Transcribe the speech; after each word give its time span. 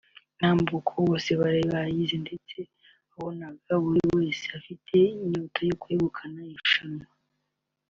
intambuko 0.33 0.91
bose 1.07 1.29
bari 1.41 1.61
bayizi 1.71 2.15
ndetse 2.25 2.57
wabonaga 3.11 3.73
buri 3.83 4.01
wese 4.17 4.45
afite 4.57 4.95
inyota 5.23 5.59
yo 5.69 5.75
kwegukana 5.81 6.39
irushanwa 6.51 7.05